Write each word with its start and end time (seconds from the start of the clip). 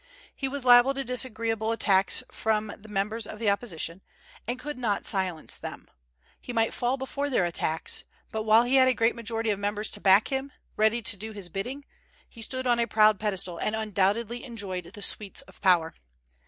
He 0.35 0.47
was 0.47 0.65
liable 0.65 0.95
to 0.95 1.03
disagreeable 1.03 1.71
attacks 1.71 2.23
from 2.31 2.73
members 2.89 3.27
of 3.27 3.37
the 3.37 3.51
opposition, 3.51 4.01
and 4.47 4.57
could 4.57 4.75
not 4.79 5.05
silence 5.05 5.59
them; 5.59 5.87
he 6.39 6.51
might 6.51 6.73
fall 6.73 6.97
before 6.97 7.29
their 7.29 7.45
attacks; 7.45 8.03
but 8.31 8.41
while 8.41 8.63
he 8.63 8.77
had 8.77 8.87
a 8.87 8.95
great 8.95 9.13
majority 9.13 9.51
of 9.51 9.59
members 9.59 9.91
to 9.91 10.01
back 10.01 10.29
him, 10.29 10.51
ready 10.75 11.03
to 11.03 11.15
do 11.17 11.33
his 11.33 11.49
bidding, 11.49 11.85
he 12.27 12.41
stood 12.41 12.65
on 12.65 12.79
a 12.79 12.87
proud 12.87 13.19
pedestal 13.19 13.59
and 13.59 13.75
undoubtedly 13.75 14.43
enjoyed 14.43 14.85
the 14.85 15.03
sweets 15.03 15.43
of 15.43 15.61
power. 15.61 15.93